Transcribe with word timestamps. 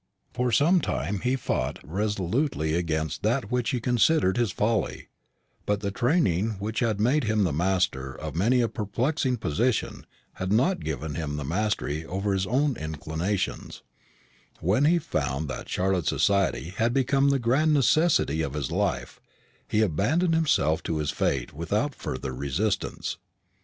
For 0.33 0.51
some 0.51 0.79
time 0.81 1.19
he 1.19 1.35
fought 1.35 1.77
resolutely 1.83 2.73
against 2.73 3.21
that 3.21 3.51
which 3.51 3.69
he 3.69 3.79
considered 3.79 4.35
his 4.35 4.49
folly; 4.51 5.09
but 5.67 5.81
the 5.81 5.91
training 5.91 6.55
which 6.57 6.79
had 6.79 6.99
made 6.99 7.25
him 7.25 7.43
the 7.43 7.53
master 7.53 8.11
of 8.15 8.35
many 8.35 8.61
a 8.61 8.67
perplexing 8.67 9.37
position 9.37 10.07
had 10.33 10.51
not 10.51 10.79
given 10.79 11.13
him 11.13 11.37
the 11.37 11.43
mastery 11.43 12.03
over 12.03 12.33
his 12.33 12.47
own 12.47 12.77
inclinations; 12.77 13.83
and 14.59 14.67
when 14.67 14.85
he 14.85 14.97
found 14.97 15.47
that 15.49 15.69
Charlotte's 15.69 16.09
society 16.09 16.69
had 16.77 16.95
become 16.95 17.29
the 17.29 17.37
grand 17.37 17.71
necessity 17.71 18.41
of 18.41 18.55
his 18.55 18.71
life, 18.71 19.21
he 19.67 19.81
abandoned 19.81 20.33
himself 20.33 20.81
to 20.81 20.97
his 20.97 21.11
fate 21.11 21.53
without 21.53 21.93
further 21.93 22.33
resistance. 22.33 23.17